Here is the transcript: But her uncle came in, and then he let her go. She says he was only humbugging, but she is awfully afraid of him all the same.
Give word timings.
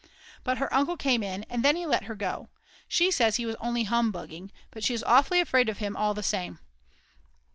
But 0.43 0.57
her 0.57 0.73
uncle 0.73 0.97
came 0.97 1.21
in, 1.21 1.43
and 1.47 1.63
then 1.63 1.75
he 1.75 1.85
let 1.85 2.05
her 2.05 2.15
go. 2.15 2.49
She 2.87 3.11
says 3.11 3.35
he 3.35 3.45
was 3.45 3.55
only 3.59 3.83
humbugging, 3.83 4.51
but 4.71 4.83
she 4.83 4.95
is 4.95 5.03
awfully 5.03 5.39
afraid 5.39 5.69
of 5.69 5.77
him 5.77 5.95
all 5.95 6.15
the 6.15 6.23
same. 6.23 6.57